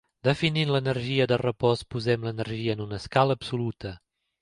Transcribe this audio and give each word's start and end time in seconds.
Definint 0.27 0.71
l'energia 0.75 1.27
de 1.33 1.37
repòs 1.43 1.85
posem 1.97 2.27
l'energia 2.31 2.79
en 2.79 2.85
una 2.89 3.01
escala 3.05 3.41
absoluta. 3.41 3.97